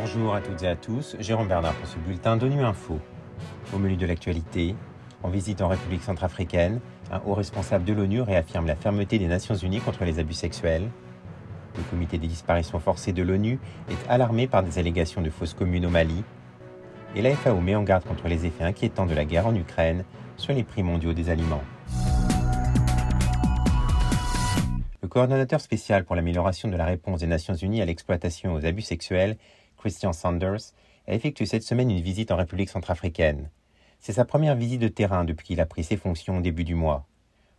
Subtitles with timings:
[0.00, 3.00] Bonjour à toutes et à tous, Jérôme Bernard pour ce bulletin d'ONU Info.
[3.74, 4.76] Au menu de l'actualité,
[5.22, 6.80] en visite en République centrafricaine,
[7.10, 10.88] un haut responsable de l'ONU réaffirme la fermeté des Nations Unies contre les abus sexuels.
[11.76, 13.58] Le comité des disparitions forcées de l'ONU
[13.90, 16.22] est alarmé par des allégations de fausses communes au Mali.
[17.16, 20.04] Et la FAO met en garde contre les effets inquiétants de la guerre en Ukraine
[20.36, 21.62] sur les prix mondiaux des aliments.
[25.14, 29.36] Coordonnateur spécial pour l'amélioration de la réponse des Nations Unies à l'exploitation aux abus sexuels,
[29.76, 30.72] Christian Sanders,
[31.06, 33.48] a effectué cette semaine une visite en République centrafricaine.
[34.00, 36.74] C'est sa première visite de terrain depuis qu'il a pris ses fonctions au début du
[36.74, 37.06] mois.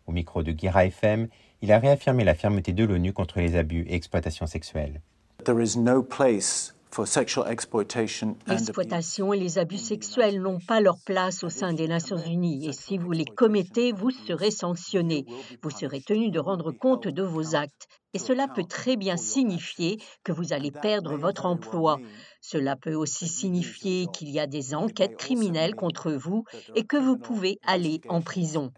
[0.06, 1.30] Au micro de Guira FM,
[1.62, 5.00] il a réaffirmé la fermeté de l'ONU contre les abus et exploitations sexuelles.
[8.48, 12.74] L'exploitation et les abus sexuels n'ont pas leur place au sein des Nations Unies et
[12.74, 15.26] si vous les commettez, vous serez sanctionné.
[15.62, 17.88] Vous serez tenu de rendre compte de vos actes.
[18.14, 22.00] Et cela peut très bien signifier que vous allez perdre votre emploi.
[22.40, 27.18] Cela peut aussi signifier qu'il y a des enquêtes criminelles contre vous et que vous
[27.18, 28.72] pouvez aller en prison.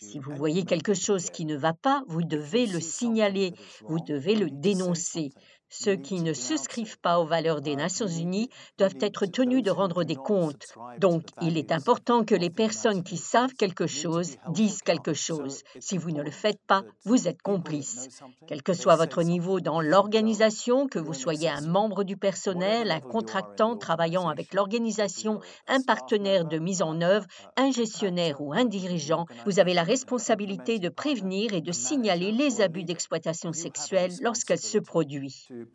[0.00, 4.36] Si vous voyez quelque chose qui ne va pas, vous devez le signaler, vous devez
[4.36, 5.32] le dénoncer.
[5.76, 10.04] Ceux qui ne souscrivent pas aux valeurs des Nations Unies doivent être tenus de rendre
[10.04, 10.66] des comptes.
[11.00, 15.62] Donc, il est important que les personnes qui savent quelque chose disent quelque chose.
[15.80, 18.08] Si vous ne le faites pas, vous êtes complice.
[18.46, 23.00] Quel que soit votre niveau dans l'organisation, que vous soyez un membre du personnel, un
[23.00, 29.26] contractant travaillant avec l'organisation, un partenaire de mise en œuvre, un gestionnaire ou un dirigeant,
[29.44, 34.78] vous avez la responsabilité de prévenir et de signaler les abus d'exploitation sexuelle lorsqu'elles se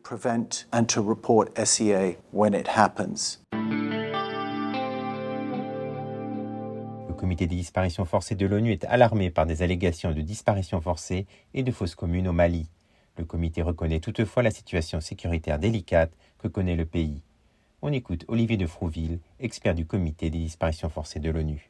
[0.04, 3.42] prevent and to report SEA when it happens.
[7.08, 11.28] Le comité des disparitions forcées de l'ONU est alarmé par des allégations de disparitions forcées
[11.54, 12.70] et de fausses communes au Mali.
[13.18, 17.22] Le comité reconnaît toutefois la situation sécuritaire délicate que connaît le pays.
[17.82, 21.69] On écoute Olivier de Frouville, expert du comité des disparitions forcées de l'ONU.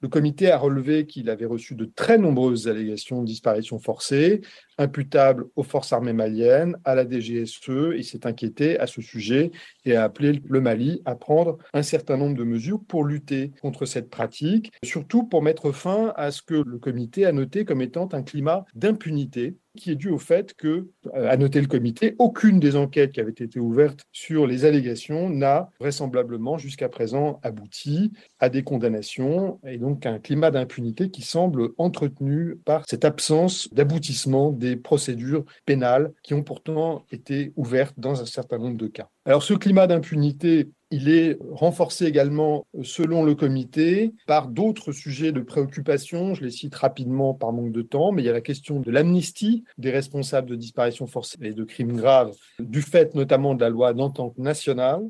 [0.00, 4.42] Le comité a relevé qu'il avait reçu de très nombreuses allégations de disparition forcée,
[4.78, 7.94] imputables aux forces armées maliennes, à la DGSE.
[7.96, 9.50] Il s'est inquiété à ce sujet
[9.84, 13.86] et a appelé le Mali à prendre un certain nombre de mesures pour lutter contre
[13.86, 18.08] cette pratique, surtout pour mettre fin à ce que le comité a noté comme étant
[18.12, 22.60] un climat d'impunité qui est dû au fait que, euh, à noter le comité, aucune
[22.60, 28.48] des enquêtes qui avaient été ouvertes sur les allégations n'a vraisemblablement jusqu'à présent abouti à
[28.48, 34.76] des condamnations et donc un climat d'impunité qui semble entretenu par cette absence d'aboutissement des
[34.76, 39.08] procédures pénales qui ont pourtant été ouvertes dans un certain nombre de cas.
[39.24, 45.40] Alors ce climat d'impunité il est renforcé également, selon le comité, par d'autres sujets de
[45.40, 46.32] préoccupation.
[46.32, 48.90] Je les cite rapidement par manque de temps, mais il y a la question de
[48.90, 53.68] l'amnistie des responsables de disparition forcée et de crimes graves, du fait notamment de la
[53.68, 55.02] loi d'entente nationale.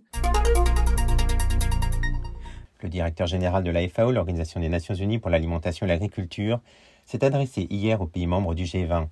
[2.83, 6.60] Le directeur général de la FAO, l'Organisation des Nations Unies pour l'alimentation et l'agriculture,
[7.06, 9.06] s'est adressé hier aux pays membres du G20.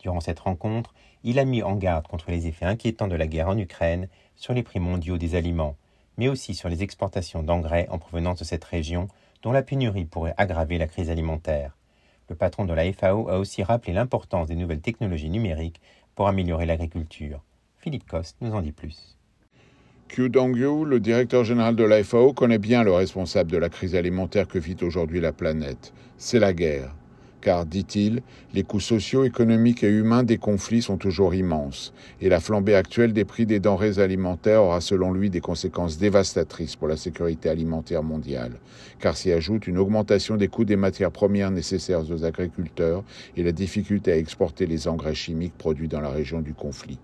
[0.00, 3.48] Durant cette rencontre, il a mis en garde contre les effets inquiétants de la guerre
[3.48, 5.76] en Ukraine sur les prix mondiaux des aliments
[6.18, 9.08] mais aussi sur les exportations d'engrais en provenance de cette région,
[9.42, 11.76] dont la pénurie pourrait aggraver la crise alimentaire.
[12.28, 15.80] Le patron de la FAO a aussi rappelé l'importance des nouvelles technologies numériques
[16.14, 17.42] pour améliorer l'agriculture.
[17.78, 19.16] Philippe Coste nous en dit plus.
[20.08, 23.94] Q Dongyu, le directeur général de la FAO, connaît bien le responsable de la crise
[23.94, 25.92] alimentaire que vit aujourd'hui la planète.
[26.16, 26.94] C'est la guerre
[27.40, 28.22] car, dit-il,
[28.54, 33.12] les coûts sociaux, économiques et humains des conflits sont toujours immenses, et la flambée actuelle
[33.12, 38.02] des prix des denrées alimentaires aura selon lui des conséquences dévastatrices pour la sécurité alimentaire
[38.02, 38.52] mondiale,
[39.00, 43.04] car s'y ajoute une augmentation des coûts des matières premières nécessaires aux agriculteurs
[43.36, 46.98] et la difficulté à exporter les engrais chimiques produits dans la région du conflit.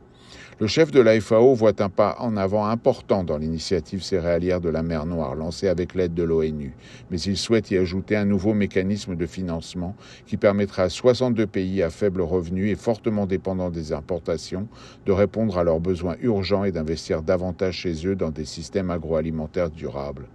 [0.60, 4.68] Le chef de la FAO voit un pas en avant important dans l'initiative céréalière de
[4.68, 6.74] la mer Noire lancée avec l'aide de l'ONU,
[7.10, 9.96] mais il souhaite y ajouter un nouveau mécanisme de financement
[10.26, 14.68] qui permettra à 62 pays à faible revenu et fortement dépendants des importations
[15.06, 19.70] de répondre à leurs besoins urgents et d'investir davantage chez eux dans des systèmes agroalimentaires
[19.70, 20.26] durables.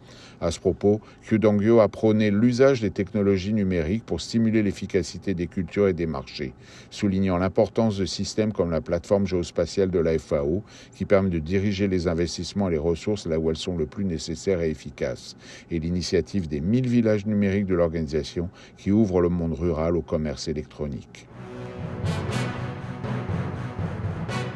[0.41, 5.89] À ce propos, Kyudongyo a prôné l'usage des technologies numériques pour stimuler l'efficacité des cultures
[5.89, 6.53] et des marchés,
[6.89, 10.63] soulignant l'importance de systèmes comme la plateforme géospatiale de la FAO,
[10.95, 14.05] qui permet de diriger les investissements et les ressources là où elles sont le plus
[14.05, 15.35] nécessaires et efficaces,
[15.71, 20.47] et l'initiative des 1000 villages numériques de l'organisation qui ouvre le monde rural au commerce
[20.47, 21.27] électronique.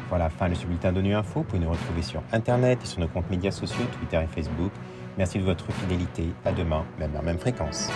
[0.08, 1.40] Voilà, fin de ce bulletin d'ONU Info.
[1.40, 4.70] Vous pouvez nous retrouver sur Internet et sur nos comptes médias sociaux, Twitter et Facebook.
[5.18, 6.26] Merci de votre fidélité.
[6.44, 7.90] À demain, même heure, même fréquence.